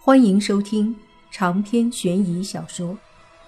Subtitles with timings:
[0.00, 0.94] 欢迎收听
[1.30, 2.94] 长篇悬疑小说《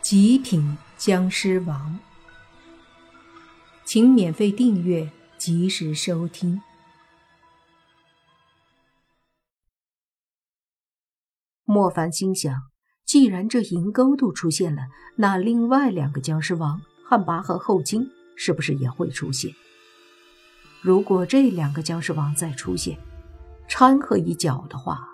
[0.02, 1.98] 极品僵尸王》，
[3.84, 6.60] 请免费订阅，及时收听。
[11.64, 12.52] 莫凡心想，
[13.06, 14.82] 既然这银钩都出现了，
[15.16, 19.54] 那另外两个僵尸王汉魃和后金是不是也会出现？
[20.82, 22.98] 如果这两个僵尸王再出现，
[23.68, 25.08] 掺和一脚的话，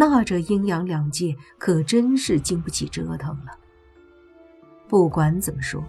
[0.00, 3.58] 那这阴阳两界可真是经不起折腾了。
[4.86, 5.82] 不管怎么说，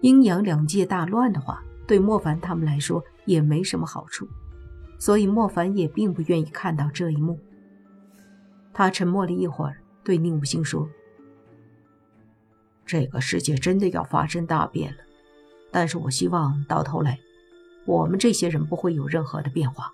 [0.00, 4.28] 阴阳两界大乱的话，对莫凡他们来说也没什么好处，
[4.98, 7.38] 所以莫凡也并不愿意看到这一幕。
[8.72, 10.88] 他沉默了一会儿，对宁武星说
[12.84, 14.98] ：“这个世界真的要发生大变了，
[15.70, 17.20] 但是我希望到头来，
[17.86, 19.92] 我们这些人不会有任何的变化。”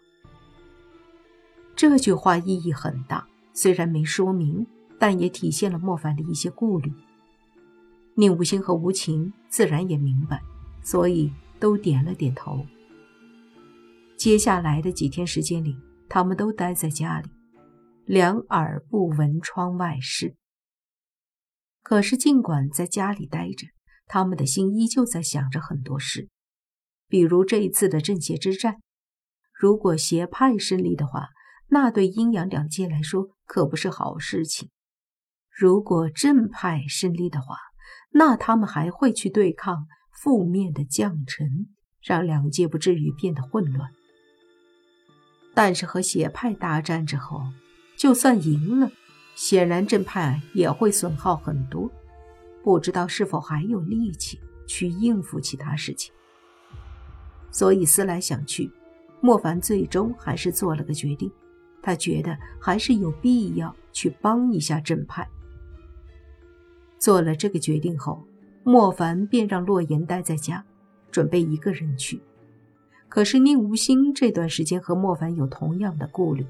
[1.76, 3.26] 这句话意义很大。
[3.52, 4.66] 虽然没说明，
[4.98, 6.92] 但也体现了莫凡的一些顾虑。
[8.14, 10.40] 宁无心和无情自然也明白，
[10.82, 12.66] 所以都点了点头。
[14.16, 15.76] 接下来的几天时间里，
[16.08, 17.28] 他们都待在家里，
[18.04, 20.36] 两耳不闻窗外事。
[21.82, 23.66] 可是，尽管在家里待着，
[24.06, 26.28] 他们的心依旧在想着很多事，
[27.08, 28.80] 比如这一次的正邪之战，
[29.52, 31.28] 如果邪派胜利的话。
[31.70, 34.68] 那对阴阳两界来说可不是好事情。
[35.50, 37.56] 如果正派胜利的话，
[38.12, 41.68] 那他们还会去对抗负面的将臣，
[42.02, 43.90] 让两界不至于变得混乱。
[45.54, 47.42] 但是和邪派大战之后，
[47.96, 48.90] 就算赢了，
[49.34, 51.90] 显然正派也会损耗很多，
[52.64, 56.12] 不知道是否还有力气去应付其他事情。
[57.52, 58.72] 所以思来想去，
[59.20, 61.30] 莫凡最终还是做了个决定。
[61.82, 65.28] 他觉得还是有必要去帮一下正派。
[66.98, 68.22] 做了这个决定后，
[68.62, 70.64] 莫凡便让洛言待在家，
[71.10, 72.20] 准备一个人去。
[73.08, 76.46] 可是宁无心这段时间和莫凡有同样的顾虑，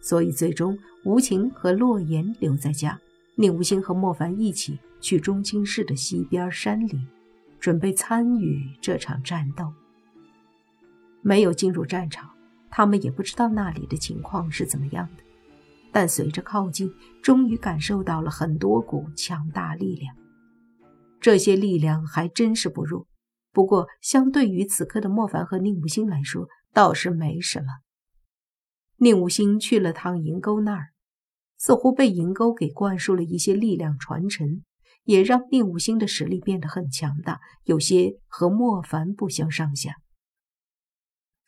[0.00, 2.98] 所以最终无情和洛言留在家，
[3.34, 7.06] 宁无心和莫凡一起去中青市的西边山里，
[7.60, 9.72] 准备参与这场战斗。
[11.20, 12.31] 没有进入战场。
[12.74, 15.22] 他们也不知道那里的情况是怎么样的，
[15.92, 16.90] 但随着靠近，
[17.22, 20.16] 终于感受到了很多股强大力量。
[21.20, 23.06] 这些力量还真是不弱，
[23.52, 27.66] 不过相对于此刻的莫凡和宁无心来说，倒是没什么。
[28.96, 30.92] 宁无心去了趟银钩那儿，
[31.58, 34.62] 似乎被银钩给灌输了一些力量传承，
[35.04, 39.96] 也让宁无心的实力变得很强大，有些和莫凡不相上下。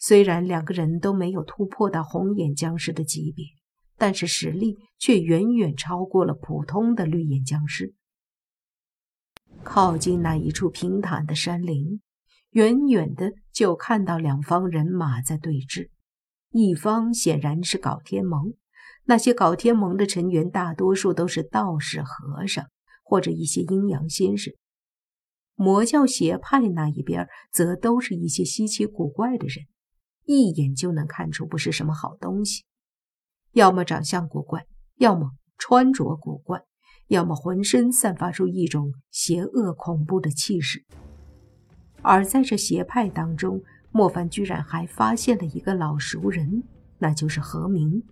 [0.07, 3.47] 虽然两个人都没有突破到红眼僵尸的级别，
[3.97, 7.95] 但是实力却远远超过了普通的绿眼僵尸。
[9.63, 12.03] 靠近那一处平坦的山林，
[12.51, 15.89] 远远的就看到两方人马在对峙。
[16.51, 18.53] 一方显然是搞天盟，
[19.05, 22.67] 那些搞天盟的成员大多数都是道士、和尚
[23.03, 24.53] 或者一些阴阳先生；
[25.55, 29.65] 魔教邪派那一边则都是一些稀奇古怪的人。
[30.27, 32.65] 一眼就能看出不是什么好东西，
[33.53, 36.63] 要么长相古怪，要么穿着古怪，
[37.09, 40.85] 要么浑身散发出一种邪恶恐怖的气势。
[42.03, 46.65] 而在这邪派当中，莫凡居然还发现了一个老熟人，
[46.99, 48.03] 那就是何明。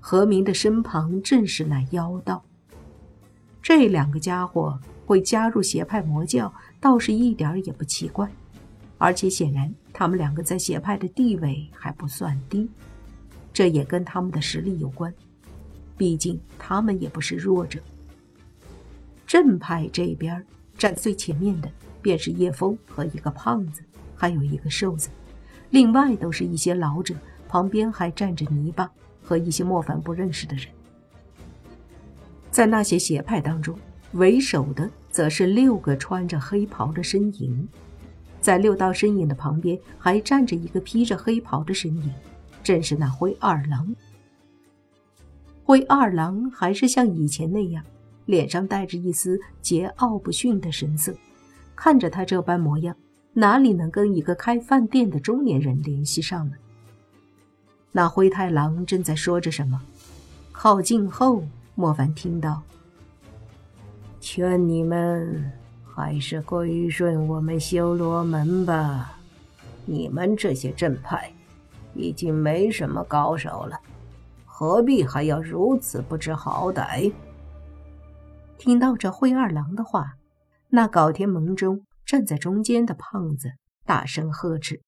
[0.00, 2.44] 何明的身旁正是那妖道。
[3.62, 8.28] 这两个家伙会加入邪派魔教，倒是一点也不奇怪。
[9.02, 12.70] 而且显然，他们两个在邪派的地位还不算低，
[13.52, 15.12] 这也跟他们的实力有关。
[15.96, 17.80] 毕竟他们也不是弱者。
[19.26, 20.46] 正派这边
[20.78, 21.68] 站最前面的
[22.00, 23.82] 便是叶枫和一个胖子，
[24.14, 25.08] 还有一个瘦子，
[25.70, 27.12] 另外都是一些老者，
[27.48, 28.88] 旁边还站着泥巴
[29.20, 30.68] 和一些莫凡不认识的人。
[32.52, 33.76] 在那些邪派当中，
[34.12, 37.66] 为首的则是六个穿着黑袍的身影。
[38.42, 42.12] 在六道身影的旁边，还站着一个披着黑袍的身影，
[42.62, 43.94] 正是那灰二郎。
[45.64, 47.84] 灰二郎还是像以前那样，
[48.26, 51.14] 脸上带着一丝桀骜不驯的神色。
[51.76, 52.96] 看着他这般模样，
[53.32, 56.56] 哪里能跟一个开饭店的中年人联系上呢？
[57.92, 59.80] 那灰太狼正在说着什么，
[60.50, 62.62] 靠近后，莫凡听到
[64.20, 65.52] ：“劝你们。”
[65.94, 69.18] 还是归顺我们修罗门吧，
[69.84, 71.30] 你们这些正派
[71.94, 73.78] 已经没什么高手了，
[74.46, 77.12] 何必还要如此不知好歹？
[78.56, 80.14] 听到这灰二郎的话，
[80.70, 83.50] 那搞天盟中站在中间的胖子
[83.84, 84.80] 大声呵斥：“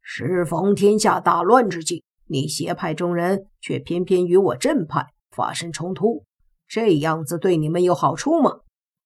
[0.00, 6.24] 适逢天下大乱之际，你邪派中人却偏偏与我正派发生冲突，
[6.68, 8.60] 这样子对你们有好处吗？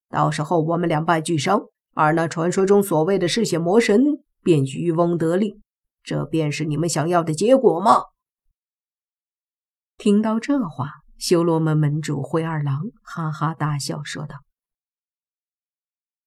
[0.08, 1.62] 到时候我们两败俱伤，
[1.94, 4.02] 而那传说中所谓的嗜血魔神
[4.42, 5.60] 便渔翁得利，
[6.02, 8.04] 这便是你们想要的结果吗？”
[9.96, 14.36] 听到这话，修罗门门主灰二郎哈哈大笑，说道：“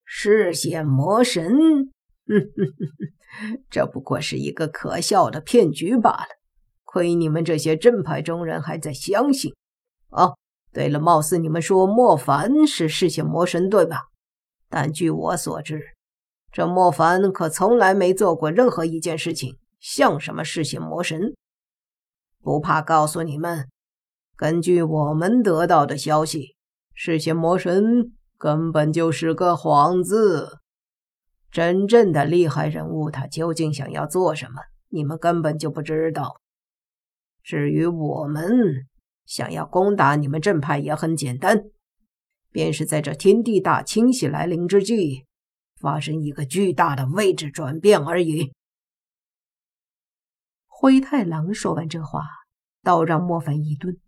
[0.05, 1.91] 嗜血魔神，哼
[2.27, 2.75] 哼哼
[3.51, 6.27] 哼，这不过是一个可笑的骗局罢了。
[6.85, 9.53] 亏你们这些正派中人还在相信。
[10.09, 10.37] 哦，
[10.77, 14.09] 对了，貌似你们说莫凡是嗜血魔神，对吧？
[14.69, 15.81] 但据我所知，
[16.51, 21.33] 这莫凡可从来没做过任何一件事情像什么嗜血魔神。”
[22.43, 23.67] 不怕告诉你们，
[24.35, 26.55] 根据我们得到的消息，
[26.93, 30.59] 嗜血魔神根本就是个幌子。
[31.51, 36.39] 真正的厉害人物，他究竟想要做什么，你们根本就不知道。
[37.41, 38.85] 至于我们
[39.27, 41.65] 想要攻打你们正派，也很简单，
[42.49, 45.25] 便是在这天地大清洗来临之际，
[45.79, 48.53] 发生一个巨大的位置转变而已。
[50.65, 52.23] 灰太狼说完这话，
[52.81, 53.99] 倒让莫凡一顿。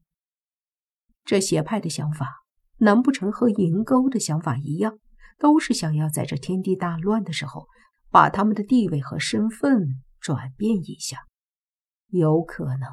[1.26, 2.44] 这邪派的想法，
[2.78, 5.00] 难不成和银钩的想法一样，
[5.38, 7.68] 都是想要在这天地大乱的时候，
[8.10, 11.26] 把他们的地位和身份转变一下？
[12.08, 12.90] 有可能，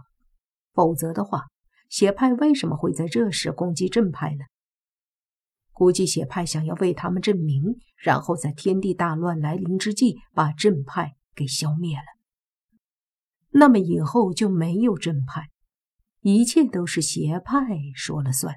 [0.72, 1.46] 否则的话，
[1.88, 4.44] 邪派为什么会在这时攻击正派呢？
[5.72, 12.04] 估计邪派想要为他们证明，然后在天地大乱来临之际，把正派给消灭了。
[13.50, 15.50] 那么以后就没有正派，
[16.20, 18.56] 一切都是邪派说了算。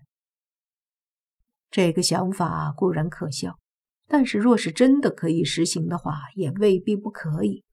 [1.69, 3.59] 这个想法固然可笑，
[4.07, 7.63] 但是若是真的可以实行的话，也未必不可以。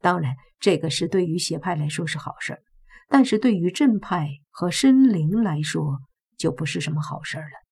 [0.00, 2.62] 当然，这个是对于邪派来说是好事儿，
[3.08, 6.00] 但是对于正派和生灵来说
[6.36, 7.66] 就不是什么好事了。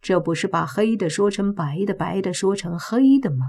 [0.00, 3.46] 这不是把黑的说成白的，白的说成黑的吗？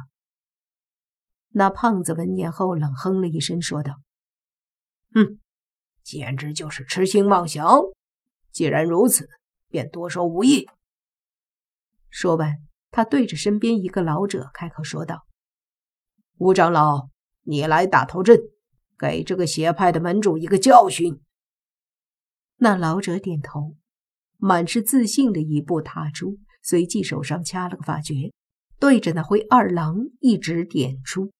[1.50, 4.02] 那胖子闻言后冷哼了一声，说道。
[5.14, 5.40] 哼，
[6.04, 7.66] 简直就是痴心妄想！
[8.52, 9.30] 既然如此，
[9.70, 10.68] 便多说无益。
[12.10, 12.58] 说完，
[12.92, 15.26] 他对着身边一个老者开口说道
[16.38, 17.10] ：“吴长老，
[17.42, 18.40] 你来打头阵，
[19.04, 21.20] 给这个邪派的门主一个教训。”
[22.58, 23.76] 那老者点头，
[24.38, 28.32] 满是自信的一步踏出，随即手上掐了个法诀，
[28.80, 31.32] 对着那灰二郎一指点出。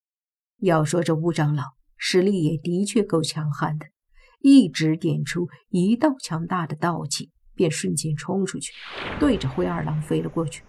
[0.58, 1.64] 要说这乌长老。
[2.06, 3.86] 实力也的确够强悍的，
[4.42, 8.74] 一指点出一道强大的道气，便瞬间冲出去，
[9.22, 10.64] 对着灰二郎飞了过去。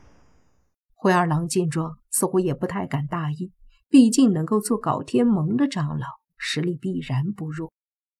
[0.94, 3.50] 灰二郎见状，似乎也不太敢大意，
[3.88, 6.06] 毕竟能够做搞天盟的长老，
[6.46, 7.72] 实力必然不弱。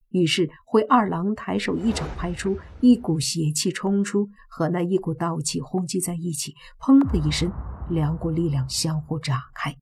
[0.09, 7.53] 于是灰二郎抬手一掌拍出，一股邪气冲出，和那一股道气轰击在一起，砰的一声，
[7.91, 9.76] 两股力量相互炸开。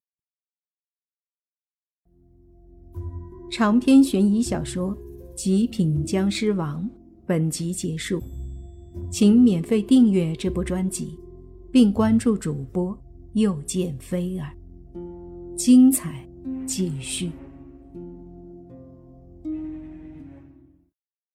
[3.51, 4.97] 长篇悬疑小说
[5.37, 6.83] 《极品僵尸王》
[7.27, 8.19] 本集结束，
[9.11, 11.21] 请免费订阅这部专辑，
[11.71, 12.99] 并关注主播
[13.35, 14.51] 又见菲儿，
[15.57, 16.27] 精彩
[16.67, 17.31] 继续。